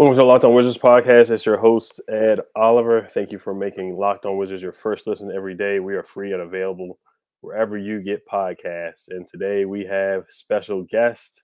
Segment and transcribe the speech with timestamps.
[0.00, 1.30] Welcome to Locked On Wizards podcast.
[1.30, 3.06] It's your host, Ed Oliver.
[3.12, 5.78] Thank you for making Locked On Wizards your first listen every day.
[5.78, 6.98] We are free and available
[7.42, 9.08] wherever you get podcasts.
[9.08, 11.42] And today we have special guest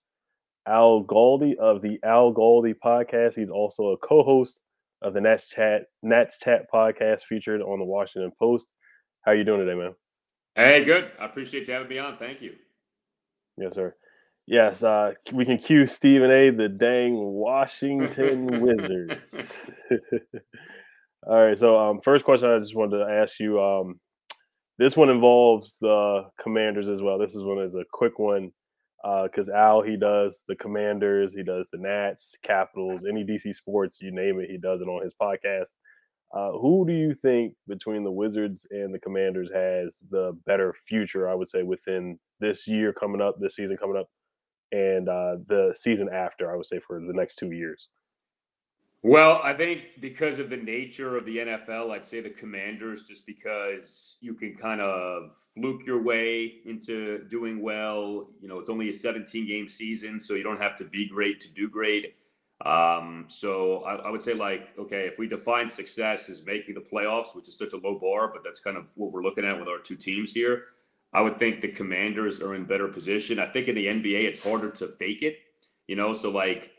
[0.66, 3.34] Al Galdi of the Al Galdi podcast.
[3.34, 4.62] He's also a co-host
[5.02, 8.68] of the Nats Chat Nats Chat podcast featured on the Washington Post.
[9.26, 9.94] How are you doing today, man?
[10.54, 11.10] Hey, good.
[11.20, 12.16] I appreciate you having me on.
[12.16, 12.54] Thank you.
[13.58, 13.94] Yes, sir.
[14.46, 16.50] Yes, uh, we can cue Stephen A.
[16.50, 19.70] The dang Washington Wizards.
[21.26, 21.58] All right.
[21.58, 23.60] So, um, first question I just wanted to ask you.
[23.60, 24.00] Um,
[24.78, 27.18] this one involves the Commanders as well.
[27.18, 28.52] This is one is a quick one
[29.24, 33.98] because uh, Al he does the Commanders, he does the Nats, Capitals, any DC sports
[34.00, 35.70] you name it, he does it on his podcast.
[36.34, 41.28] Uh, who do you think between the Wizards and the Commanders has the better future?
[41.28, 44.08] I would say within this year coming up, this season coming up,
[44.72, 47.88] and uh, the season after, I would say for the next two years?
[49.02, 53.24] Well, I think because of the nature of the NFL, I'd say the Commanders, just
[53.24, 58.30] because you can kind of fluke your way into doing well.
[58.40, 61.40] You know, it's only a 17 game season, so you don't have to be great
[61.42, 62.16] to do great.
[62.64, 66.80] Um, so I, I, would say, like, okay, if we define success as making the
[66.80, 69.58] playoffs, which is such a low bar, but that's kind of what we're looking at
[69.58, 70.64] with our two teams here.
[71.16, 73.38] I would think the Commanders are in better position.
[73.38, 75.38] I think in the NBA, it's harder to fake it,
[75.86, 76.12] you know.
[76.12, 76.72] So like,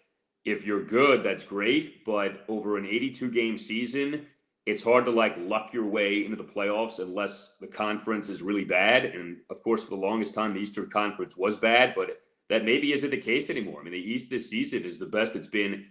[0.45, 4.27] if you're good, that's great, but over an 82 game season,
[4.67, 8.63] it's hard to like luck your way into the playoffs unless the conference is really
[8.63, 9.05] bad.
[9.05, 12.19] And of course, for the longest time, the Eastern Conference was bad, but
[12.49, 13.79] that maybe isn't the case anymore.
[13.81, 15.83] I mean, the East this season is the best it's been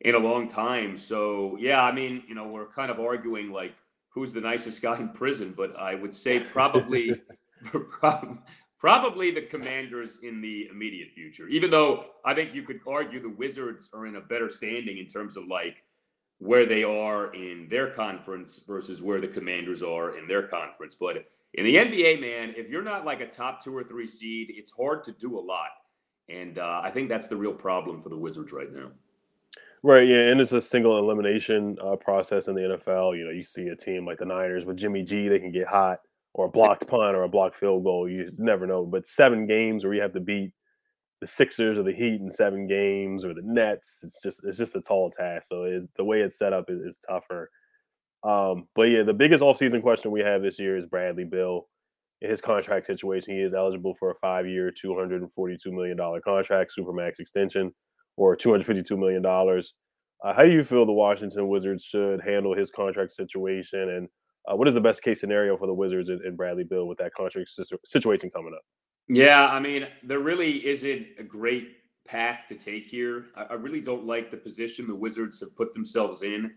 [0.00, 0.96] in a long time.
[0.96, 3.76] So yeah, I mean, you know, we're kind of arguing like
[4.08, 7.14] who's the nicest guy in prison, but I would say probably
[8.82, 11.46] probably the Commanders in the immediate future.
[11.46, 15.06] Even though I think you could argue the Wizards are in a better standing in
[15.06, 15.76] terms of like
[16.38, 20.96] where they are in their conference versus where the Commanders are in their conference.
[20.98, 24.48] But in the NBA, man, if you're not like a top two or three seed,
[24.50, 25.68] it's hard to do a lot.
[26.28, 28.90] And uh, I think that's the real problem for the Wizards right now.
[29.84, 33.16] Right, yeah, and it's a single elimination uh, process in the NFL.
[33.16, 35.66] You know, you see a team like the Niners with Jimmy G, they can get
[35.66, 36.00] hot
[36.34, 38.08] or a blocked punt or a blocked field goal.
[38.08, 38.84] You never know.
[38.84, 40.52] But seven games where you have to beat
[41.20, 44.76] the Sixers or the Heat in seven games or the Nets, it's just it's just
[44.76, 45.48] a tall task.
[45.48, 47.50] So it's, the way it's set up is, is tougher.
[48.24, 51.68] Um, but yeah, the biggest offseason question we have this year is Bradley Beal.
[52.20, 55.96] In his contract situation, he is eligible for a five-year, two hundred and forty-two million
[55.96, 57.72] dollar contract, supermax extension,
[58.16, 59.74] or two hundred fifty-two million dollars.
[60.24, 64.08] Uh, how do you feel the Washington Wizards should handle his contract situation and
[64.46, 66.98] uh, what is the best case scenario for the Wizards and, and Bradley Beal with
[66.98, 67.50] that contract
[67.84, 68.62] situation coming up?
[69.08, 71.76] Yeah, I mean, there really isn't a great
[72.06, 73.26] path to take here.
[73.36, 76.52] I, I really don't like the position the Wizards have put themselves in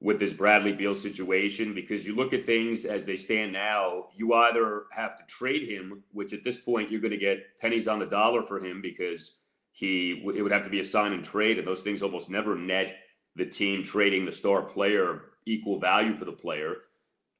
[0.00, 4.32] with this Bradley Beal situation because you look at things as they stand now, you
[4.32, 7.98] either have to trade him, which at this point you're going to get pennies on
[7.98, 9.40] the dollar for him because
[9.72, 12.56] he it would have to be a sign and trade, and those things almost never
[12.56, 12.96] net
[13.36, 16.76] the team trading the star player equal value for the player.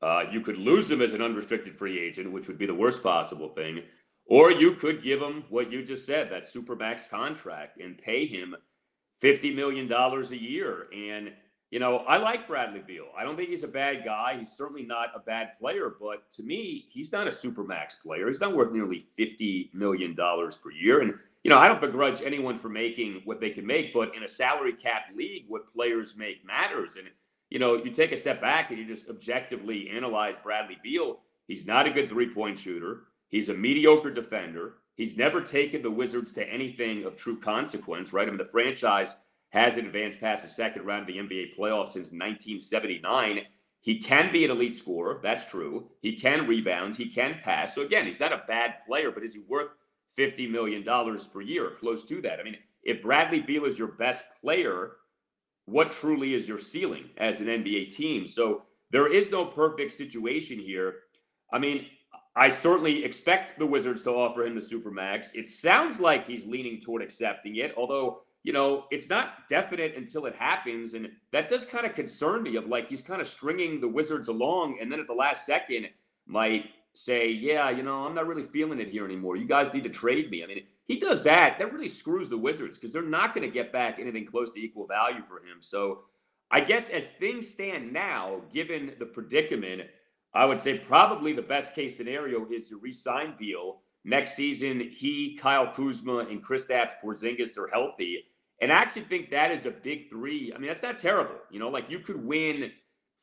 [0.03, 3.03] Uh, you could lose him as an unrestricted free agent, which would be the worst
[3.03, 3.83] possible thing.
[4.27, 8.55] Or you could give him what you just said, that supermax contract, and pay him
[9.23, 10.87] $50 million a year.
[10.93, 11.33] And
[11.71, 13.07] you know, I like Bradley Beal.
[13.17, 14.37] I don't think he's a bad guy.
[14.39, 18.27] He's certainly not a bad player, but to me, he's not a supermax player.
[18.27, 21.01] He's not worth nearly $50 million per year.
[21.01, 21.15] And,
[21.45, 24.29] you know, I don't begrudge anyone for making what they can make, but in a
[24.29, 26.97] salary cap league, what players make matters.
[26.97, 27.07] And,
[27.51, 31.21] you know, you take a step back and you just objectively analyze Bradley Beal.
[31.47, 33.03] He's not a good three point shooter.
[33.29, 34.75] He's a mediocre defender.
[34.95, 38.27] He's never taken the Wizards to anything of true consequence, right?
[38.27, 39.17] I mean, the franchise
[39.51, 43.43] hasn't advanced past the second round of the NBA playoffs since 1979.
[43.81, 45.21] He can be an elite scorer.
[45.23, 45.91] That's true.
[46.03, 46.97] He can rebound.
[46.97, 47.75] He can pass.
[47.75, 49.71] So, again, he's not a bad player, but is he worth
[50.19, 52.39] $50 million per year, close to that?
[52.39, 54.93] I mean, if Bradley Beal is your best player,
[55.71, 58.27] what truly is your ceiling as an NBA team?
[58.27, 58.63] So,
[58.93, 60.95] there is no perfect situation here.
[61.53, 61.87] I mean,
[62.35, 65.29] I certainly expect the Wizards to offer him the Supermax.
[65.35, 70.27] It sounds like he's leaning toward accepting it, although you know, it's not definite until
[70.27, 70.95] it happens.
[70.95, 74.29] And that does kind of concern me of like he's kind of stringing the Wizards
[74.29, 75.89] along and then at the last second
[76.27, 79.37] might say, yeah, you know, I'm not really feeling it here anymore.
[79.37, 80.43] You guys need to trade me.
[80.43, 81.61] I mean, he does that.
[81.61, 84.61] That really screws the Wizards because they're not going to get back anything close to
[84.61, 85.59] equal value for him.
[85.61, 86.01] So
[86.51, 89.83] I guess as things stand now, given the predicament,
[90.35, 93.83] I would say probably the best case scenario is to re-sign Beal.
[94.03, 98.25] Next season, he, Kyle Kuzma, and Kristaps Porzingis are healthy.
[98.61, 100.53] And I actually think that is a big three.
[100.53, 101.37] I mean, that's not terrible.
[101.53, 102.73] You know, like you could win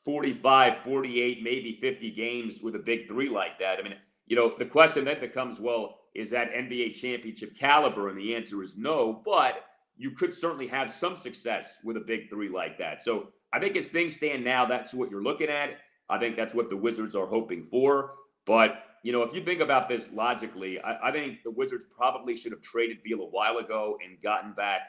[0.05, 3.77] 45, 48, maybe 50 games with a big three like that.
[3.77, 8.09] I mean, you know, the question then becomes, well, is that NBA championship caliber?
[8.09, 9.63] And the answer is no, but
[9.95, 13.01] you could certainly have some success with a big three like that.
[13.01, 15.77] So I think as things stand now, that's what you're looking at.
[16.09, 18.13] I think that's what the Wizards are hoping for.
[18.45, 22.35] But, you know, if you think about this logically, I, I think the Wizards probably
[22.35, 24.81] should have traded Beal a while ago and gotten back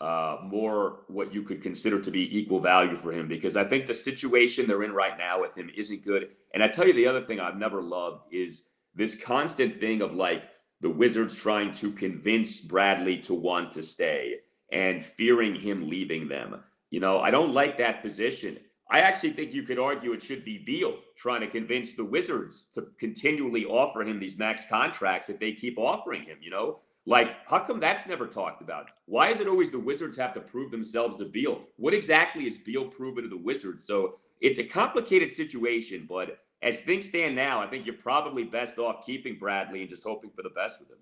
[0.00, 3.86] uh, more what you could consider to be equal value for him because I think
[3.86, 6.28] the situation they're in right now with him isn't good.
[6.54, 8.64] And I tell you, the other thing I've never loved is
[8.94, 10.42] this constant thing of like
[10.82, 14.40] the Wizards trying to convince Bradley to want to stay
[14.72, 16.60] and fearing him leaving them.
[16.90, 18.58] You know, I don't like that position.
[18.90, 22.66] I actually think you could argue it should be Beal trying to convince the Wizards
[22.74, 26.38] to continually offer him these max contracts that they keep offering him.
[26.42, 28.90] You know, like, how come that's never talked about?
[29.06, 31.62] Why is it always the Wizards have to prove themselves to Beal?
[31.76, 33.86] What exactly is Beal proven to the Wizards?
[33.86, 38.78] So it's a complicated situation, but as things stand now, I think you're probably best
[38.78, 40.98] off keeping Bradley and just hoping for the best with him.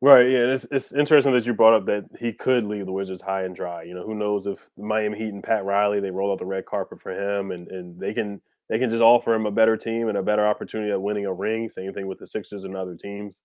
[0.00, 0.30] Right.
[0.30, 0.52] Yeah.
[0.52, 3.54] It's, it's interesting that you brought up that he could leave the Wizards high and
[3.54, 3.84] dry.
[3.84, 6.66] You know, who knows if Miami Heat and Pat Riley they roll out the red
[6.66, 10.08] carpet for him and and they can they can just offer him a better team
[10.08, 11.68] and a better opportunity at winning a ring.
[11.68, 13.42] Same thing with the Sixers and other teams.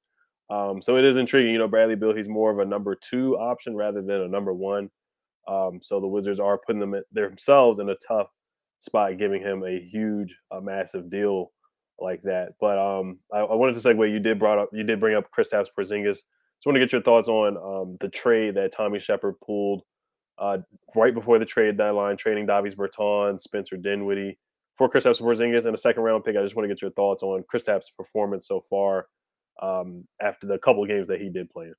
[0.50, 1.51] Um, so it is intriguing.
[1.51, 4.53] You know, Bradley Beal, he's more of a number two option rather than a number
[4.53, 4.89] one.
[5.47, 8.30] Um, so the Wizards are putting them themselves in a tough
[8.79, 11.51] spot, giving him a huge, a massive deal
[12.00, 12.53] like that.
[12.59, 14.12] But um, I, I, wanted to segue.
[14.12, 16.18] You did brought up, you did bring up Kristaps Porzingis.
[16.18, 19.83] Just want to get your thoughts on um, the trade that Tommy Sheppard pulled
[20.39, 20.57] uh,
[20.95, 24.38] right before the trade deadline, trading Davis Bertans, Spencer Dinwiddie
[24.75, 26.35] for Kristaps Porzingis and a second round pick.
[26.35, 29.07] I just want to get your thoughts on Kristaps' performance so far
[29.62, 31.71] um, after the couple games that he did play.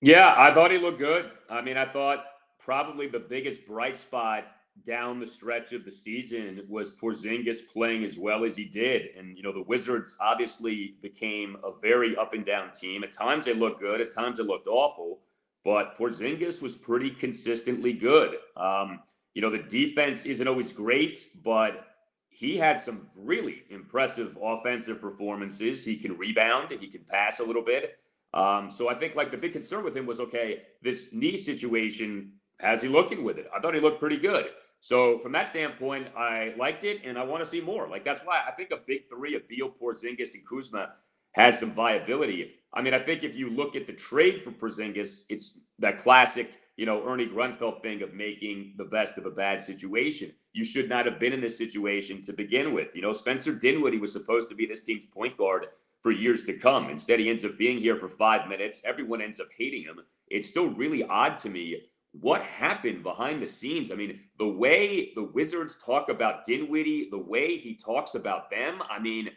[0.00, 1.30] Yeah, I thought he looked good.
[1.50, 2.24] I mean, I thought
[2.58, 4.44] probably the biggest bright spot
[4.86, 9.16] down the stretch of the season was Porzingis playing as well as he did.
[9.16, 13.04] And, you know, the Wizards obviously became a very up and down team.
[13.04, 15.20] At times they looked good, at times they looked awful,
[15.64, 18.36] but Porzingis was pretty consistently good.
[18.56, 19.00] Um,
[19.34, 21.86] you know, the defense isn't always great, but
[22.28, 25.84] he had some really impressive offensive performances.
[25.84, 27.98] He can rebound, he can pass a little bit.
[28.32, 32.32] Um, so I think like the big concern with him was okay, this knee situation,
[32.60, 33.48] how's he looking with it?
[33.54, 34.46] I thought he looked pretty good.
[34.80, 37.88] So from that standpoint, I liked it and I want to see more.
[37.88, 40.92] Like that's why I think a big three of Beal, Porzingis, and Kuzma
[41.32, 42.54] has some viability.
[42.72, 46.50] I mean, I think if you look at the trade for Porzingis, it's that classic
[46.80, 50.32] you know, Ernie Grunfeld thing of making the best of a bad situation.
[50.54, 52.88] You should not have been in this situation to begin with.
[52.94, 55.66] You know, Spencer Dinwiddie was supposed to be this team's point guard
[56.02, 56.88] for years to come.
[56.88, 58.80] Instead, he ends up being here for five minutes.
[58.82, 60.00] Everyone ends up hating him.
[60.28, 63.92] It's still really odd to me what happened behind the scenes.
[63.92, 68.82] I mean, the way the Wizards talk about Dinwiddie, the way he talks about them,
[68.88, 69.30] I mean,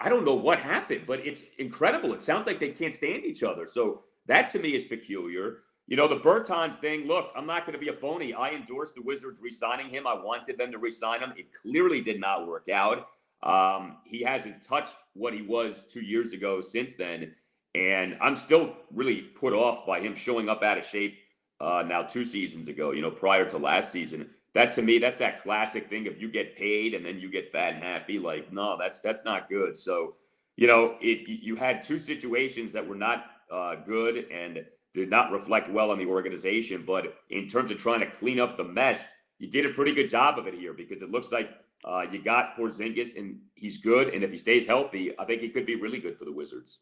[0.00, 2.12] I don't know what happened, but it's incredible.
[2.12, 3.66] It sounds like they can't stand each other.
[3.66, 5.58] So that to me is peculiar.
[5.86, 8.32] You know, the Bertans thing, look, I'm not going to be a phony.
[8.32, 10.06] I endorsed the Wizards re signing him.
[10.06, 11.32] I wanted them to re sign him.
[11.36, 13.08] It clearly did not work out.
[13.42, 17.34] Um, he hasn't touched what he was two years ago since then.
[17.74, 21.18] And I'm still really put off by him showing up out of shape
[21.60, 24.30] uh, now two seasons ago, you know, prior to last season.
[24.54, 26.06] that to me, that's that classic thing.
[26.06, 29.24] of you get paid and then you get fat and happy, like no, that's that's
[29.24, 29.76] not good.
[29.76, 30.14] So,
[30.56, 34.64] you know, it you had two situations that were not uh, good and
[34.94, 36.84] did not reflect well on the organization.
[36.86, 39.06] But in terms of trying to clean up the mess,
[39.38, 41.50] you did a pretty good job of it here because it looks like
[41.84, 44.08] uh, you got Porzingis and he's good.
[44.08, 46.78] And if he stays healthy, I think he could be really good for the Wizards.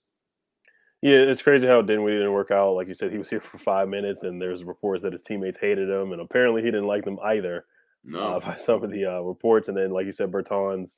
[1.00, 2.74] Yeah, it's crazy how Dinwiddie didn't work out.
[2.74, 5.58] Like you said, he was here for five minutes, and there's reports that his teammates
[5.58, 7.64] hated him, and apparently he didn't like them either.
[8.04, 8.36] No.
[8.36, 10.96] Uh, by some of the uh, reports, and then like you said, Bertans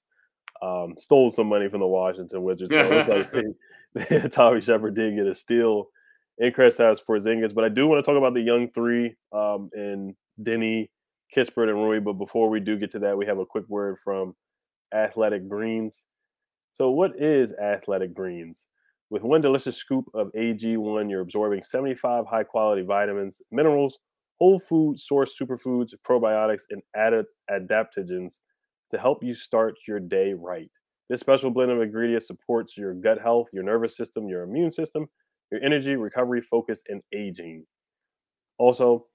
[0.62, 2.74] um, stole some money from the Washington Wizards.
[2.74, 3.24] So
[3.94, 5.88] like Tommy Sheppard did get a steal
[6.38, 7.54] in Kristaps Porzingis.
[7.54, 10.88] But I do want to talk about the young three um, in Deni,
[11.34, 12.00] Kispert, and Rui.
[12.00, 14.34] But before we do get to that, we have a quick word from
[14.94, 16.02] Athletic Greens.
[16.74, 18.60] So, what is Athletic Greens?
[19.10, 23.98] With one delicious scoop of AG1, you're absorbing 75 high quality vitamins, minerals,
[24.38, 28.34] whole food source superfoods, probiotics, and added adaptogens
[28.92, 30.70] to help you start your day right.
[31.08, 35.08] This special blend of ingredients supports your gut health, your nervous system, your immune system,
[35.50, 37.66] your energy, recovery, focus, and aging.
[38.58, 39.06] Also,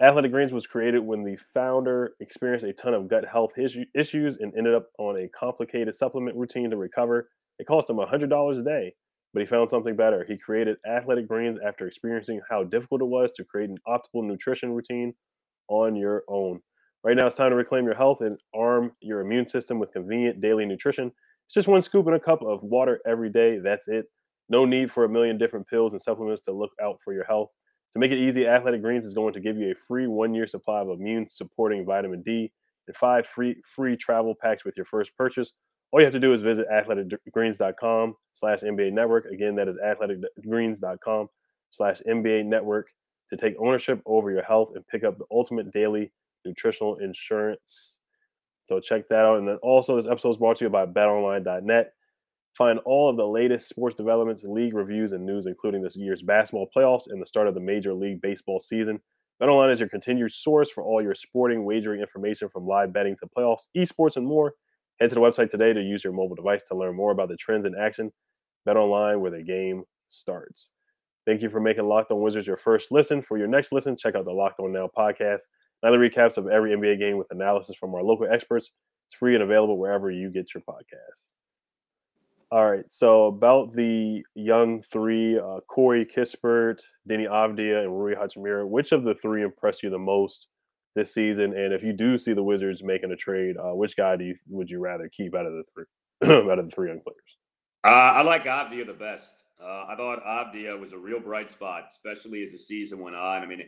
[0.00, 4.54] Athletic Greens was created when the founder experienced a ton of gut health issues and
[4.56, 7.28] ended up on a complicated supplement routine to recover.
[7.58, 8.94] It cost him $100 a day
[9.32, 10.24] but he found something better.
[10.28, 14.72] He created Athletic Greens after experiencing how difficult it was to create an optimal nutrition
[14.72, 15.14] routine
[15.68, 16.60] on your own.
[17.04, 20.40] Right now, it's time to reclaim your health and arm your immune system with convenient
[20.40, 21.10] daily nutrition.
[21.46, 23.58] It's just one scoop in a cup of water every day.
[23.58, 24.06] That's it.
[24.48, 27.50] No need for a million different pills and supplements to look out for your health.
[27.94, 30.80] To make it easy, Athletic Greens is going to give you a free one-year supply
[30.80, 32.52] of immune supporting vitamin D
[32.86, 35.52] and five free free travel packs with your first purchase
[35.92, 39.26] all you have to do is visit athleticgreens.com slash NBA network.
[39.26, 41.28] Again, that is athleticgreens.com
[41.70, 42.88] slash NBA network
[43.30, 46.10] to take ownership over your health and pick up the ultimate daily
[46.44, 47.98] nutritional insurance.
[48.68, 49.38] So check that out.
[49.38, 51.92] And then also this episode is brought to you by betonline.net.
[52.56, 56.68] Find all of the latest sports developments, league reviews, and news, including this year's basketball
[56.74, 59.00] playoffs and the start of the Major League Baseball season.
[59.42, 63.28] BetOnline is your continued source for all your sporting wagering information from live betting to
[63.36, 64.54] playoffs, esports, and more.
[65.02, 67.34] Head to the website today to use your mobile device to learn more about the
[67.34, 68.12] trends in action.
[68.64, 70.70] Bet online where the game starts.
[71.26, 73.20] Thank you for making Locked On Wizards your first listen.
[73.20, 75.40] For your next listen, check out the Locked On Now podcast.
[75.82, 78.70] Nightly recaps of every NBA game with analysis from our local experts.
[79.08, 81.32] It's free and available wherever you get your podcasts.
[82.52, 86.78] All right, so about the young three, uh, Corey Kispert,
[87.10, 90.46] Deni Avdija, and Rui Hachimura, which of the three impressed you the most
[90.94, 91.56] this season?
[91.56, 94.34] And if you do see the Wizards making a trade, uh, which guy do you
[94.48, 95.84] would you rather keep out of the three
[96.50, 97.36] out of the three young players?
[97.84, 99.42] Uh, I like Avdija the best.
[99.60, 103.42] Uh, I thought Avdija was a real bright spot, especially as the season went on.
[103.42, 103.62] I mean,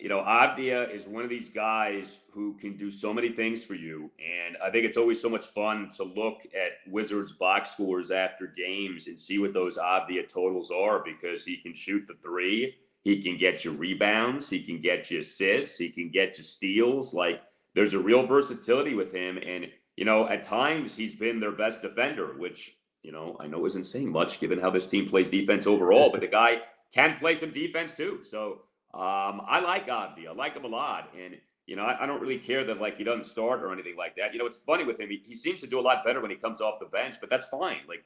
[0.00, 3.74] you know, Avdija is one of these guys who can do so many things for
[3.74, 8.10] you, and I think it's always so much fun to look at Wizards box scores
[8.10, 12.74] after games and see what those Avdija totals are because he can shoot the three
[13.04, 14.48] he can get you rebounds.
[14.48, 15.76] He can get you assists.
[15.76, 17.12] He can get you steals.
[17.12, 17.42] Like
[17.74, 19.36] there's a real versatility with him.
[19.36, 23.66] And, you know, at times he's been their best defender, which, you know, I know
[23.66, 27.34] isn't saying much given how this team plays defense overall, but the guy can play
[27.34, 28.20] some defense too.
[28.22, 28.62] So
[28.94, 30.26] um, I like Avdi.
[30.26, 31.10] I like him a lot.
[31.14, 33.96] And, you know, I, I, don't really care that like he doesn't start or anything
[33.98, 34.32] like that.
[34.32, 35.10] You know, it's funny with him.
[35.10, 37.28] He, he seems to do a lot better when he comes off the bench, but
[37.28, 37.80] that's fine.
[37.86, 38.04] Like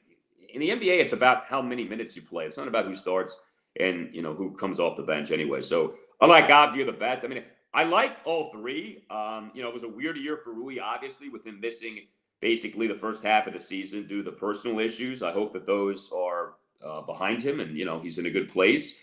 [0.49, 2.47] in the NBA, it's about how many minutes you play.
[2.47, 3.37] It's not about who starts
[3.79, 5.63] and you know who comes off the bench anyway.
[5.63, 7.23] So I like Avdija the best.
[7.25, 7.45] I mean,
[7.75, 9.05] I like all three.
[9.11, 12.07] Um, you know, it was a weird year for Rui, obviously, with him missing
[12.41, 15.23] basically the first half of the season due to the personal issues.
[15.23, 18.49] I hope that those are uh, behind him, and you know he's in a good
[18.49, 18.95] place.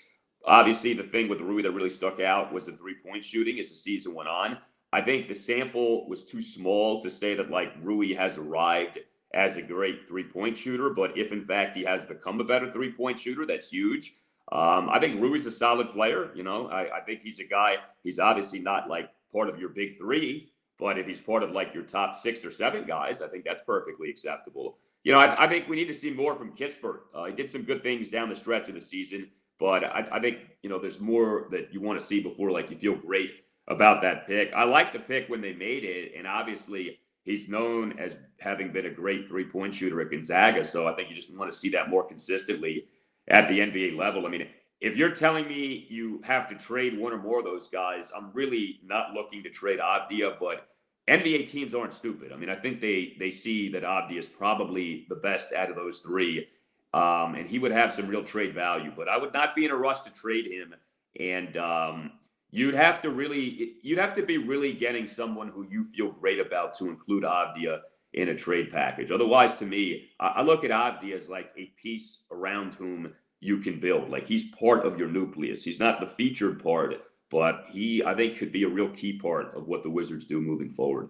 [0.45, 3.69] Obviously, the thing with Rui that really stuck out was the three point shooting as
[3.69, 4.57] the season went on.
[4.93, 9.00] I think the sample was too small to say that like Rui has arrived
[9.34, 12.72] as a great three point shooter, but if in fact he has become a better
[12.72, 14.13] three point shooter, that's huge.
[14.51, 16.29] Um, I think Rui's a solid player.
[16.35, 17.77] You know, I, I, think he's a guy.
[18.03, 21.73] He's obviously not like part of your big three, but if he's part of like
[21.73, 24.77] your top six or seven guys, I think that's perfectly acceptable.
[25.03, 26.99] You know, I, I think we need to see more from Kispert.
[27.13, 30.19] Uh, he did some good things down the stretch of the season, but I, I
[30.19, 33.31] think you know there's more that you want to see before like you feel great
[33.67, 34.51] about that pick.
[34.53, 38.85] I like the pick when they made it, and obviously he's known as having been
[38.85, 40.63] a great three point shooter at Gonzaga.
[40.63, 42.85] So I think you just want to see that more consistently
[43.27, 44.25] at the NBA level.
[44.25, 44.48] I mean,
[44.82, 48.32] if you're telling me you have to trade one or more of those guys, I'm
[48.34, 50.67] really not looking to trade Avdija, but
[51.08, 52.32] NBA teams aren't stupid.
[52.32, 55.75] I mean, I think they they see that Avdija is probably the best out of
[55.75, 56.48] those three,
[56.94, 58.91] um, and he would have some real trade value.
[58.96, 60.75] But I would not be in a rush to trade him.
[61.20, 62.12] And um,
[62.51, 66.39] you'd have to really you'd have to be really getting someone who you feel great
[66.39, 67.82] about to include Avdija
[68.15, 69.12] in a trade package.
[69.12, 73.79] Otherwise, to me, I look at Avdija as like a piece around whom you can
[73.79, 74.10] build.
[74.10, 75.63] Like he's part of your nucleus.
[75.63, 76.95] He's not the featured part,
[77.29, 80.39] but he I think could be a real key part of what the Wizards do
[80.41, 81.10] moving forward.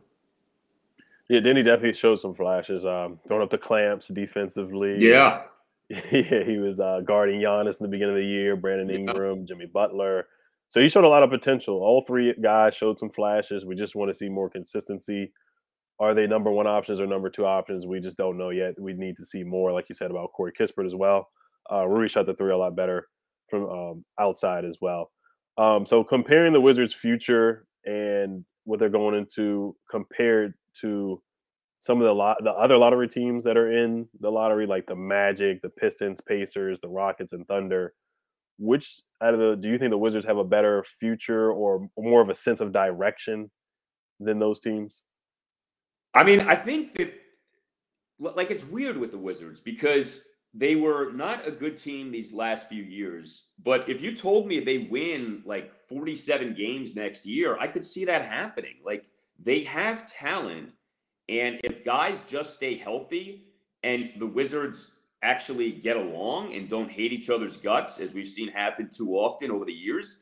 [1.29, 2.83] Yeah, then he definitely showed some flashes.
[2.85, 4.97] Um, throwing up the clamps defensively.
[4.99, 5.43] Yeah.
[5.87, 9.45] Yeah, he was uh, guarding Giannis in the beginning of the year, Brandon Ingram, yeah.
[9.45, 10.25] Jimmy Butler.
[10.69, 11.75] So he showed a lot of potential.
[11.75, 13.65] All three guys showed some flashes.
[13.65, 15.31] We just want to see more consistency.
[15.99, 17.85] Are they number one options or number two options?
[17.85, 18.79] We just don't know yet.
[18.79, 21.29] We need to see more, like you said about Corey Kispert as well.
[21.71, 23.07] Uh, Rui shot the three a lot better
[23.49, 25.11] from um, outside as well.
[25.57, 31.21] Um, so comparing the Wizards' future and what they're going into compared to
[31.79, 34.95] some of the lot the other lottery teams that are in the lottery, like the
[34.95, 37.93] Magic, the Pistons, Pacers, the Rockets, and Thunder,
[38.57, 42.21] which out of the do you think the Wizards have a better future or more
[42.21, 43.49] of a sense of direction
[44.19, 45.03] than those teams?
[46.15, 47.13] I mean, I think that
[48.17, 50.21] like it's weird with the Wizards because
[50.53, 53.47] they were not a good team these last few years.
[53.61, 58.05] But if you told me they win like 47 games next year, I could see
[58.05, 58.75] that happening.
[58.83, 59.05] Like
[59.37, 60.69] they have talent
[61.27, 63.47] and if guys just stay healthy
[63.83, 64.91] and the Wizards
[65.21, 69.51] actually get along and don't hate each other's guts, as we've seen happen too often
[69.51, 70.17] over the years,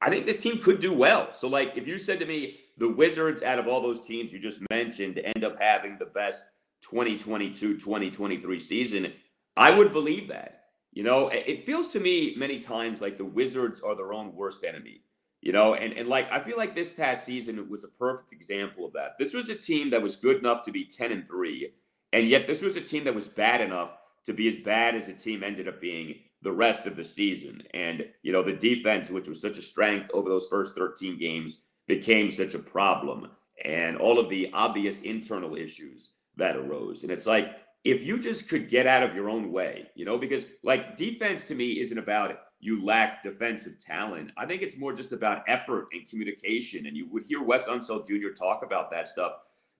[0.00, 1.30] I think this team could do well.
[1.34, 4.38] So, like, if you said to me, the Wizards, out of all those teams you
[4.38, 6.44] just mentioned, end up having the best
[6.82, 9.12] 2022 2023 season,
[9.56, 10.64] I would believe that.
[10.92, 14.64] You know, it feels to me many times like the Wizards are their own worst
[14.64, 15.02] enemy.
[15.42, 18.86] You know, and, and like I feel like this past season was a perfect example
[18.86, 19.12] of that.
[19.18, 21.72] This was a team that was good enough to be 10 and 3,
[22.12, 23.92] and yet this was a team that was bad enough
[24.24, 27.62] to be as bad as the team ended up being the rest of the season.
[27.74, 31.58] And, you know, the defense, which was such a strength over those first 13 games,
[31.86, 33.28] became such a problem.
[33.64, 37.02] And all of the obvious internal issues that arose.
[37.02, 40.18] And it's like, if you just could get out of your own way, you know,
[40.18, 44.32] because like defense to me isn't about you lack defensive talent.
[44.36, 46.86] I think it's more just about effort and communication.
[46.86, 48.30] And you would hear Wes Unseld Jr.
[48.30, 49.32] talk about that stuff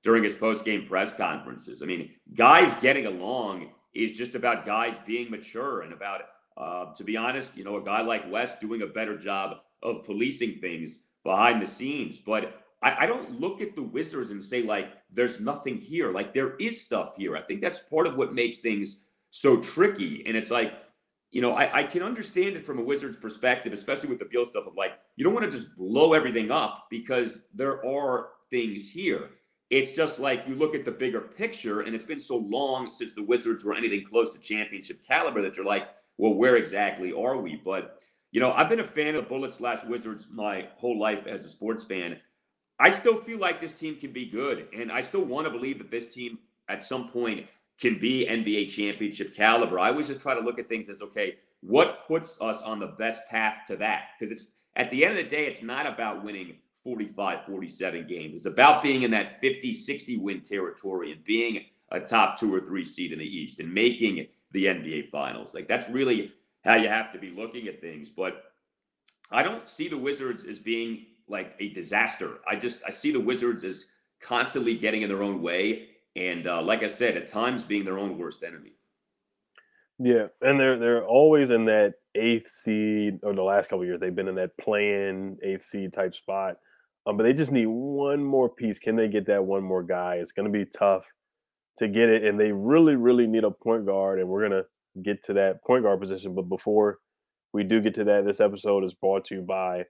[0.02, 1.82] during his post game press conferences.
[1.82, 6.20] I mean, guys getting along is just about guys being mature and about,
[6.56, 10.04] uh, to be honest, you know, a guy like Wes doing a better job of
[10.04, 12.20] policing things behind the scenes.
[12.20, 16.12] But I, I don't look at the Wizards and say, like, there's nothing here.
[16.12, 17.36] Like, there is stuff here.
[17.36, 20.24] I think that's part of what makes things so tricky.
[20.26, 20.72] And it's like,
[21.30, 24.46] you know, I, I, can understand it from a Wizards perspective, especially with the Beal
[24.46, 28.88] stuff of like, you don't want to just blow everything up because there are things
[28.88, 29.30] here.
[29.68, 33.12] It's just like you look at the bigger picture, and it's been so long since
[33.12, 37.36] the Wizards were anything close to championship caliber that you're like, well, where exactly are
[37.36, 37.56] we?
[37.56, 38.00] But,
[38.32, 41.44] you know, I've been a fan of the Bullets slash Wizards my whole life as
[41.44, 42.18] a sports fan.
[42.78, 45.78] I still feel like this team can be good, and I still want to believe
[45.78, 47.46] that this team at some point
[47.80, 49.78] can be NBA championship caliber.
[49.78, 52.88] I always just try to look at things as okay, what puts us on the
[52.98, 54.08] best path to that?
[54.18, 58.36] Because it's at the end of the day, it's not about winning 45, 47 games.
[58.36, 62.60] It's about being in that 50, 60 win territory and being a top two or
[62.60, 65.54] three seed in the East and making the NBA finals.
[65.54, 66.32] Like that's really
[66.66, 68.10] how you have to be looking at things.
[68.10, 68.42] But
[69.30, 72.38] I don't see the Wizards as being like a disaster.
[72.48, 73.86] I just I see the Wizards as
[74.20, 77.98] constantly getting in their own way and uh, like I said, at times being their
[77.98, 78.72] own worst enemy.
[79.98, 84.14] Yeah, and they're they're always in that eighth seed, or the last couple years they've
[84.14, 86.56] been in that playing eighth seed type spot.
[87.06, 88.78] Um, but they just need one more piece.
[88.78, 90.16] Can they get that one more guy?
[90.16, 91.04] It's going to be tough
[91.78, 94.18] to get it, and they really, really need a point guard.
[94.18, 94.64] And we're gonna
[95.02, 96.34] get to that point guard position.
[96.34, 96.98] But before
[97.52, 99.84] we do get to that, this episode is brought to you by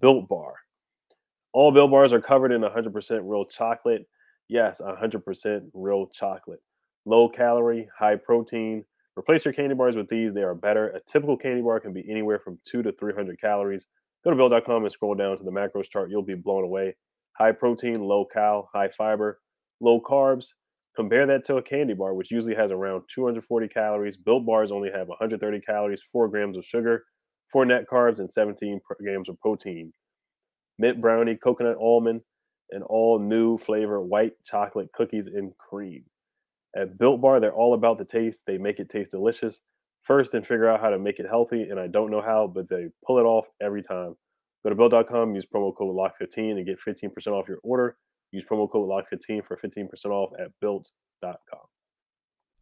[0.00, 0.54] Built Bar.
[1.52, 4.06] All Built Bars are covered in 100% real chocolate
[4.50, 6.58] Yes, 100% real chocolate.
[7.06, 8.84] Low calorie, high protein.
[9.16, 10.34] Replace your candy bars with these.
[10.34, 10.88] They are better.
[10.88, 13.86] A typical candy bar can be anywhere from two to 300 calories.
[14.24, 16.10] Go to built.com and scroll down to the macros chart.
[16.10, 16.96] You'll be blown away.
[17.38, 19.38] High protein, low cal, high fiber,
[19.80, 20.46] low carbs.
[20.96, 24.16] Compare that to a candy bar, which usually has around 240 calories.
[24.16, 27.04] Built bars only have 130 calories, 4 grams of sugar,
[27.52, 29.92] 4 net carbs, and 17 grams of protein.
[30.78, 32.22] Mint brownie, coconut almond,
[32.70, 36.04] and all new flavor white chocolate cookies and cream.
[36.76, 38.42] At Built Bar, they're all about the taste.
[38.46, 39.60] They make it taste delicious
[40.02, 41.62] first and figure out how to make it healthy.
[41.64, 44.14] And I don't know how, but they pull it off every time.
[44.62, 47.96] Go to built.com, use promo code LOCK15 and get 15% off your order.
[48.32, 51.60] Use promo code LOCK15 for 15% off at built.com.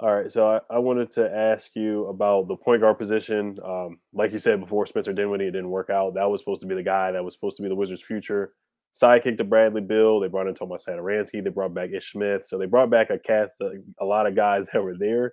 [0.00, 3.58] All right, so I, I, wanted to ask you about the point guard position.
[3.64, 6.14] Um, like you said before, Spencer Dinwiddie didn't work out.
[6.14, 8.54] That was supposed to be the guy that was supposed to be the Wizards' future
[9.00, 10.18] sidekick to Bradley Beal.
[10.18, 11.42] They brought in Tomas Satoransky.
[11.42, 12.44] They brought back Ish Smith.
[12.46, 15.32] So they brought back a cast, of, a lot of guys that were there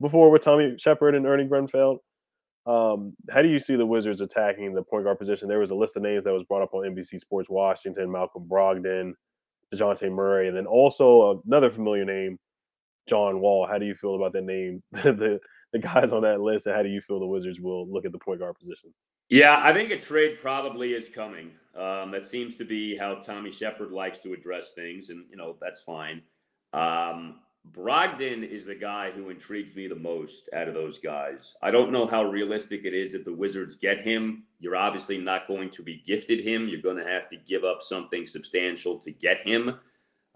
[0.00, 1.98] before with Tommy Sheppard and Ernie Grunfeld.
[2.66, 5.48] Um, how do you see the Wizards attacking the point guard position?
[5.48, 8.48] There was a list of names that was brought up on NBC Sports Washington: Malcolm
[8.48, 9.12] Brogdon,
[9.72, 12.38] Dejounte Murray, and then also another familiar name,
[13.08, 13.66] John Wall.
[13.66, 14.82] How do you feel about that name?
[14.92, 15.40] the
[15.72, 18.12] the guys on that list, and how do you feel the Wizards will look at
[18.12, 18.94] the point guard position?
[19.28, 21.50] Yeah, I think a trade probably is coming.
[21.76, 25.56] Um, that seems to be how Tommy Sheppard likes to address things, and you know
[25.60, 26.22] that's fine.
[26.72, 27.40] Um,
[27.72, 31.56] Brogdon is the guy who intrigues me the most out of those guys.
[31.62, 34.44] I don't know how realistic it is that the Wizards get him.
[34.60, 36.68] You're obviously not going to be gifted him.
[36.68, 39.78] You're going to have to give up something substantial to get him.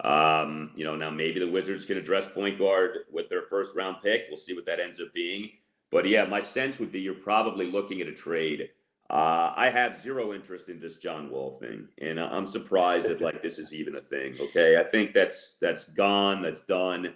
[0.04, 3.96] Um, you know, now maybe the Wizards can address point guard with their first round
[4.02, 4.24] pick.
[4.28, 5.50] We'll see what that ends up being.
[5.90, 8.70] But yeah, my sense would be you're probably looking at a trade.
[9.10, 13.42] Uh, I have zero interest in this John Wall thing, and I'm surprised that like
[13.42, 14.36] this is even a thing.
[14.38, 17.14] Okay, I think that's that's gone, that's done.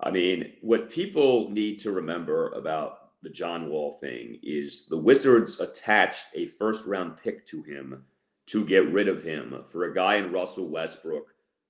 [0.00, 5.60] I mean, what people need to remember about the John Wall thing is the Wizards
[5.60, 8.04] attached a first round pick to him
[8.46, 11.26] to get rid of him for a guy in Russell Westbrook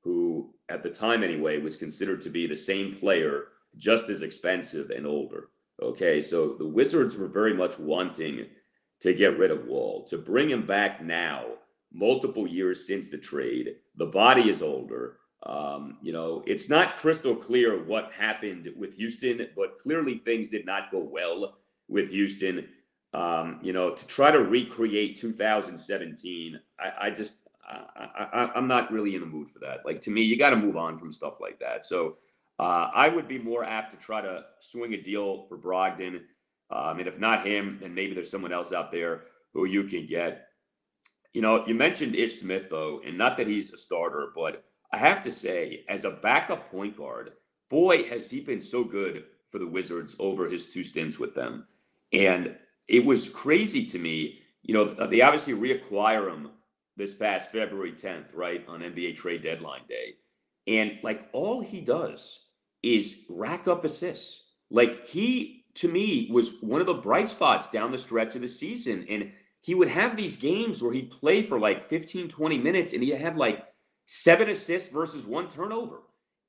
[0.09, 4.88] who at the time anyway was considered to be the same player, just as expensive
[4.88, 5.51] and older.
[5.83, 8.47] Okay, so the Wizards were very much wanting
[9.01, 11.44] to get rid of Wall, to bring him back now,
[11.92, 13.77] multiple years since the trade.
[13.97, 15.18] The body is older.
[15.42, 20.64] Um, you know, it's not crystal clear what happened with Houston, but clearly things did
[20.64, 22.66] not go well with Houston.
[23.12, 29.14] Um, you know, to try to recreate 2017, I, I just I, am not really
[29.14, 29.85] in the mood for that.
[29.85, 31.85] Like to me, you got to move on from stuff like that.
[31.85, 32.16] So
[32.59, 36.20] uh, I would be more apt to try to swing a deal for Brogdon.
[36.70, 39.22] Um, and if not him, then maybe there's someone else out there
[39.54, 40.48] who you can get.
[41.33, 44.96] You know, you mentioned Ish Smith though, and not that he's a starter, but I
[44.98, 47.33] have to say, as a backup point guard,
[47.68, 51.66] boy, has he been so good for the Wizards over his two stints with them.
[52.12, 52.57] And
[52.88, 54.40] it was crazy to me.
[54.62, 56.50] You know, they obviously reacquire him
[56.99, 60.17] this past February 10th, right, on NBA trade deadline day.
[60.67, 62.41] And like all he does
[62.83, 64.43] is rack up assists.
[64.71, 68.49] Like he, to me, was one of the bright spots down the stretch of the
[68.49, 69.07] season.
[69.09, 69.33] And
[69.63, 73.15] he would have these games where he'd play for like 15, 20 minutes and he'd
[73.15, 73.65] have like
[74.05, 76.03] seven assists versus one turnover.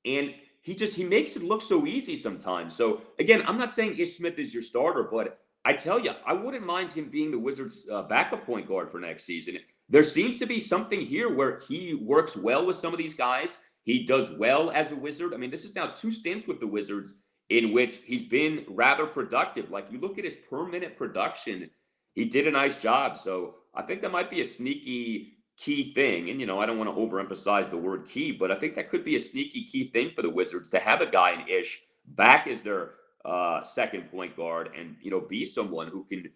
[0.04, 2.76] And he just he makes it look so easy sometimes.
[2.76, 6.32] So again, I'm not saying Ish Smith is your starter, but I tell you, I
[6.32, 9.56] wouldn't mind him being the Wizards' uh, backup point guard for next season
[9.90, 13.58] there seems to be something here where he works well with some of these guys.
[13.82, 15.34] He does well as a wizard.
[15.34, 17.14] I mean, this is now two stints with the Wizards
[17.48, 19.70] in which he's been rather productive.
[19.70, 21.68] Like you look at his per minute production,
[22.14, 23.18] he did a nice job.
[23.18, 26.30] So I think that might be a sneaky key thing.
[26.30, 28.90] And, you know, I don't want to overemphasize the word key, but I think that
[28.90, 31.82] could be a sneaky key thing for the Wizards to have a guy in Ish
[32.06, 32.92] back as their
[33.24, 36.30] uh, second point guard and, you know, be someone who can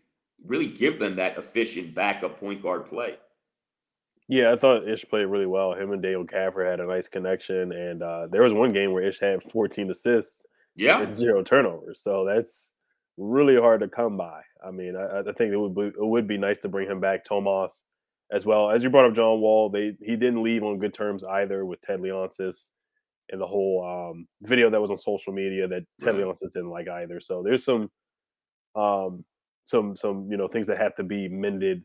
[0.44, 3.16] really give them that efficient backup point guard play.
[4.28, 5.74] Yeah, I thought Ish played really well.
[5.74, 9.06] Him and Daniel Gafford had a nice connection, and uh, there was one game where
[9.06, 10.42] Ish had 14 assists,
[10.76, 12.00] yeah, and zero turnovers.
[12.02, 12.72] So that's
[13.18, 14.40] really hard to come by.
[14.66, 17.00] I mean, I, I think it would be, it would be nice to bring him
[17.00, 17.82] back, Tomas,
[18.32, 19.68] as well as you brought up John Wall.
[19.68, 22.56] They he didn't leave on good terms either with Ted Leonsis
[23.30, 26.24] and the whole um, video that was on social media that Ted right.
[26.24, 27.20] Leonsis didn't like either.
[27.20, 27.90] So there's some
[28.74, 29.24] um,
[29.64, 31.84] some some you know things that have to be mended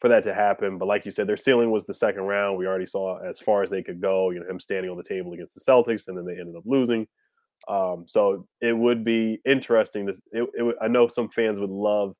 [0.00, 0.78] for that to happen.
[0.78, 2.56] But like you said, their ceiling was the second round.
[2.56, 4.30] We already saw as far as they could go.
[4.30, 6.64] You know, him standing on the table against the Celtics, and then they ended up
[6.66, 7.06] losing.
[7.68, 10.12] Um, so it would be interesting to.
[10.32, 12.14] It, it, I know some fans would love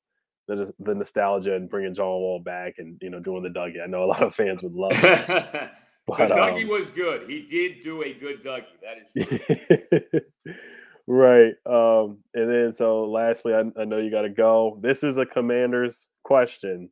[0.47, 3.81] the the nostalgia and bringing John Wall back, and you know, doing the Dougie.
[3.83, 5.69] I know a lot of fans would love it.
[6.07, 7.29] But, Dougie um, was good.
[7.29, 8.63] He did do a good Dougie.
[8.81, 10.21] That is
[11.07, 11.53] right.
[11.67, 14.79] Um, and then so lastly, I, I know you got to go.
[14.81, 16.89] This is a Commanders question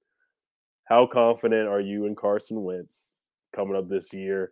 [0.88, 3.18] how confident are you in Carson Wentz
[3.56, 4.52] coming up this year?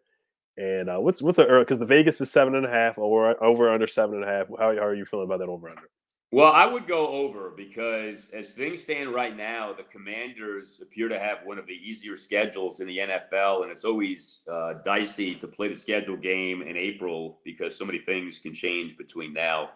[0.57, 3.71] And uh, what's what's the because the Vegas is seven and a half over over
[3.71, 4.47] under seven and a half.
[4.47, 5.89] How, how are you feeling about that over under?
[6.31, 11.19] Well, I would go over because as things stand right now, the Commanders appear to
[11.19, 15.47] have one of the easier schedules in the NFL, and it's always uh, dicey to
[15.47, 19.69] play the schedule game in April because so many things can change between now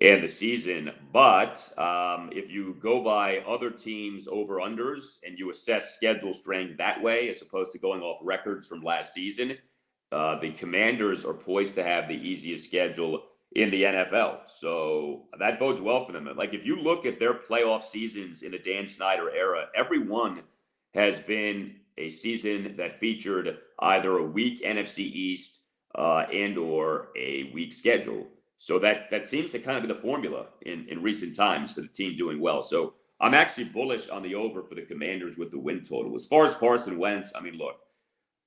[0.00, 0.90] and the season.
[1.12, 6.78] But um, if you go by other teams' over unders and you assess schedule strength
[6.78, 9.56] that way, as opposed to going off records from last season,
[10.12, 14.40] uh, the Commanders are poised to have the easiest schedule in the NFL.
[14.48, 16.28] So that bodes well for them.
[16.36, 20.42] Like if you look at their playoff seasons in the Dan Snyder era, every one
[20.94, 25.60] has been a season that featured either a weak NFC East
[25.94, 28.26] uh, and or a weak schedule.
[28.58, 31.80] So that that seems to kind of be the formula in, in recent times for
[31.80, 32.62] the team doing well.
[32.62, 36.14] So I'm actually bullish on the over for the Commanders with the win total.
[36.14, 37.76] As far as Carson Wentz, I mean, look,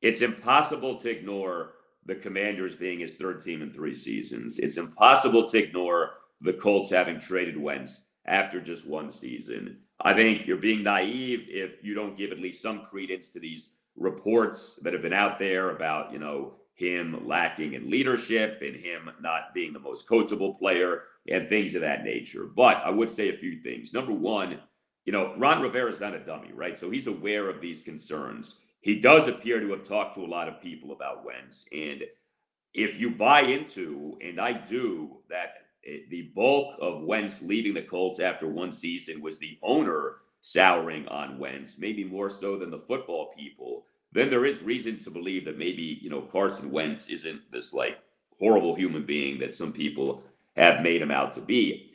[0.02, 1.74] it's impossible to ignore
[2.06, 4.60] the Commanders being his third team in three seasons.
[4.60, 9.78] It's impossible to ignore the Colts having traded Wentz after just one season.
[10.02, 13.74] I think you're being naive if you don't give at least some credence to these
[13.96, 19.10] reports that have been out there about, you know, him lacking in leadership and him
[19.22, 22.46] not being the most coachable player and things of that nature.
[22.46, 23.94] But I would say a few things.
[23.94, 24.60] Number one,
[25.06, 26.78] you know, Ron Rivera is not a dummy, right?
[26.78, 30.48] So he's aware of these concerns he does appear to have talked to a lot
[30.48, 31.66] of people about Wentz.
[31.72, 32.04] And
[32.74, 35.54] if you buy into, and I do, that
[35.88, 41.08] eh, the bulk of Wentz leaving the Colts after one season was the owner souring
[41.08, 45.46] on Wentz, maybe more so than the football people, then there is reason to believe
[45.46, 47.98] that maybe, you know, Carson Wentz isn't this like
[48.38, 50.24] horrible human being that some people
[50.56, 51.92] have made him out to be.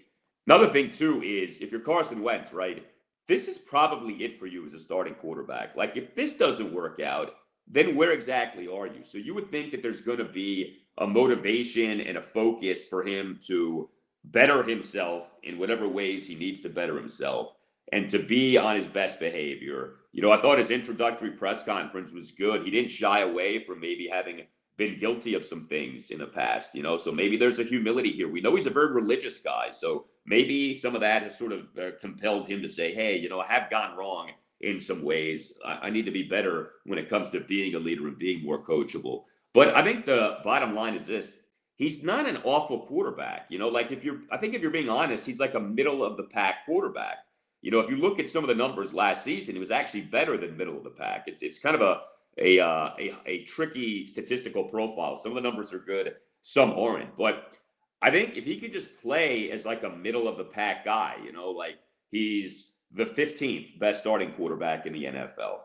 [0.47, 2.85] Another thing, too, is if you're Carson Wentz, right?
[3.27, 5.77] this is probably it for you as a starting quarterback.
[5.77, 7.35] Like, if this doesn't work out,
[7.67, 9.03] then where exactly are you?
[9.03, 13.03] So you would think that there's going to be a motivation and a focus for
[13.03, 13.91] him to
[14.25, 17.55] better himself in whatever ways he needs to better himself
[17.93, 19.95] and to be on his best behavior.
[20.17, 22.63] You know, I thought his introductory press conference was good.
[22.63, 24.47] He didn't shy away from maybe having
[24.79, 26.97] been guilty of some things in the past, you know.
[26.97, 28.27] So maybe there's a humility here.
[28.27, 31.67] We know he's a very religious guy, so maybe some of that has sort of
[31.79, 34.31] uh, compelled him to say, "Hey, you know, I have gone wrong
[34.63, 35.53] in some ways.
[35.63, 38.43] I, I need to be better when it comes to being a leader and being
[38.43, 41.35] more coachable." But I think the bottom line is this:
[41.77, 43.49] he's not an awful quarterback.
[43.51, 46.03] You know, like if you're, I think if you're being honest, he's like a middle
[46.03, 47.19] of the pack quarterback.
[47.67, 50.03] You know, if you look at some of the numbers last season, he was actually
[50.03, 51.25] better than middle of the pack.
[51.27, 52.03] It's it's kind of a
[52.39, 55.17] a, uh, a, a tricky statistical profile.
[55.17, 57.17] Some of the numbers are good, some aren't.
[57.17, 57.57] But
[58.01, 61.17] I think if he could just play as like a middle of the pack guy,
[61.25, 61.75] you know, like
[62.13, 65.57] he's the 15th best starting quarterback in the NFL.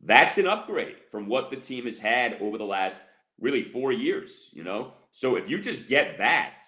[0.00, 3.00] That's an upgrade from what the team has had over the last
[3.40, 4.92] really four years, you know?
[5.10, 6.62] So if you just get that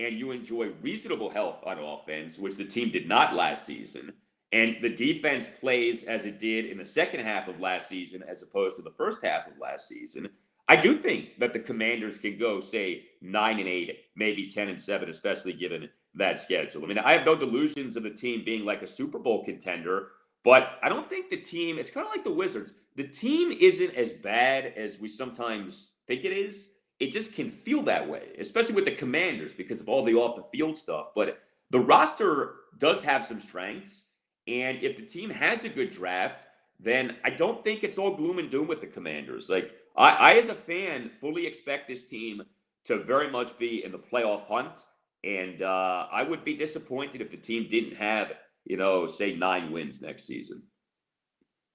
[0.00, 4.12] and you enjoy reasonable health on offense, which the team did not last season,
[4.52, 8.42] and the defense plays as it did in the second half of last season as
[8.42, 10.28] opposed to the first half of last season.
[10.68, 14.80] I do think that the Commanders can go, say, nine and eight, maybe 10 and
[14.80, 16.84] seven, especially given that schedule.
[16.84, 20.08] I mean, I have no delusions of the team being like a Super Bowl contender,
[20.42, 22.72] but I don't think the team, it's kind of like the Wizards.
[22.96, 26.68] The team isn't as bad as we sometimes think it is.
[27.00, 30.36] It just can feel that way, especially with the Commanders because of all the off
[30.36, 31.08] the field stuff.
[31.14, 31.38] But
[31.70, 34.02] the roster does have some strengths.
[34.46, 36.46] And if the team has a good draft,
[36.78, 39.48] then I don't think it's all gloom and doom with the Commanders.
[39.48, 42.42] Like I, I as a fan, fully expect this team
[42.86, 44.84] to very much be in the playoff hunt.
[45.22, 48.32] And uh, I would be disappointed if the team didn't have,
[48.64, 50.62] you know, say nine wins next season.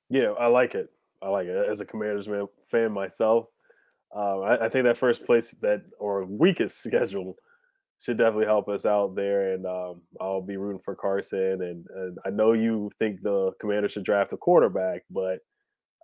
[0.09, 0.89] Yeah, I like it.
[1.21, 2.27] I like it as a Commanders
[2.69, 3.47] fan myself.
[4.15, 7.35] Um, I, I, think that first place that or weakest schedule
[7.99, 9.53] should definitely help us out there.
[9.53, 11.61] And um, I'll be rooting for Carson.
[11.61, 15.39] And, and, I know you think the commander should draft a quarterback, but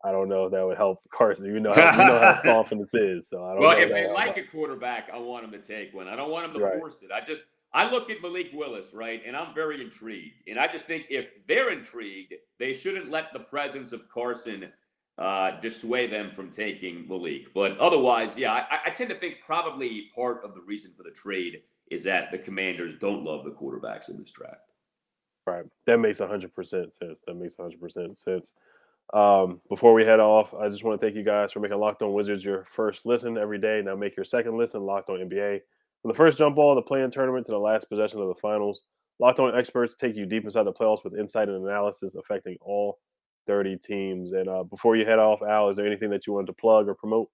[0.03, 1.45] I don't know if that would help Carson.
[1.45, 3.29] You know how, you know how confidence is.
[3.29, 6.07] So I don't well, if they like a quarterback, I want him to take one.
[6.07, 6.79] I don't want him to right.
[6.79, 7.11] force it.
[7.11, 7.43] I just
[7.73, 10.35] I look at Malik Willis, right, and I'm very intrigued.
[10.47, 14.71] And I just think if they're intrigued, they shouldn't let the presence of Carson
[15.21, 17.53] uh, dissuade them from taking Malik.
[17.53, 21.11] But otherwise, yeah, I, I, tend to think probably part of the reason for the
[21.11, 24.71] trade is that the Commanders don't love the quarterbacks in this draft.
[25.45, 25.65] Right.
[25.85, 27.21] That makes 100% sense.
[27.27, 28.51] That makes 100% sense.
[29.13, 32.01] Um, before we head off, I just want to thank you guys for making Locked
[32.01, 33.83] On Wizards your first listen every day.
[33.85, 35.59] Now make your second listen Locked On NBA.
[36.01, 38.41] From the first jump ball of the play-in tournament to the last possession of the
[38.41, 38.81] finals,
[39.19, 42.97] Locked On experts take you deep inside the playoffs with insight and analysis affecting all
[43.47, 44.31] 30 teams.
[44.33, 46.87] And uh, before you head off, Al, is there anything that you wanted to plug
[46.87, 47.29] or promote?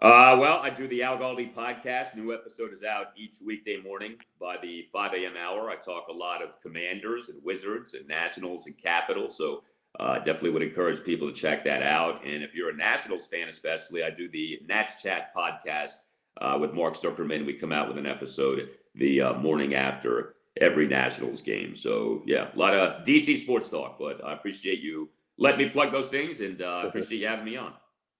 [0.00, 2.14] Uh, well, I do the Al Galdi podcast.
[2.14, 5.34] New episode is out each weekday morning by the 5 a.m.
[5.36, 5.70] hour.
[5.70, 9.36] I talk a lot of commanders and wizards and nationals and capitals.
[9.38, 9.62] So
[10.00, 12.24] uh, definitely would encourage people to check that out.
[12.24, 15.94] And if you're a Nationals fan, especially, I do the Nats Chat podcast
[16.40, 17.46] uh, with Mark Zuckerman.
[17.46, 21.76] We come out with an episode the uh, morning after every Nationals game.
[21.76, 23.98] So yeah, a lot of DC sports talk.
[23.98, 27.44] But I appreciate you letting me plug those things, and uh, I appreciate you having
[27.44, 27.72] me on.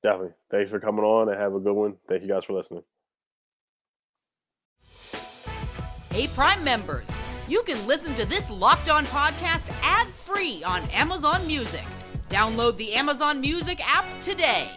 [0.03, 0.33] Definitely.
[0.51, 1.97] Thanks for coming on and have a good one.
[2.09, 2.83] Thank you guys for listening.
[6.11, 7.07] Hey, Prime members,
[7.49, 11.85] you can listen to this Locked On podcast ad free on Amazon Music.
[12.29, 14.71] Download the Amazon Music app today.